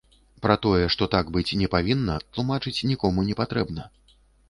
Пра 0.45 0.55
тое, 0.63 0.79
што 0.93 1.09
так 1.17 1.29
быць 1.35 1.57
не 1.61 1.69
павінна, 1.75 2.17
тлумачыць 2.33 2.85
нікому 2.91 3.31
не 3.33 3.41
патрэбна. 3.45 3.91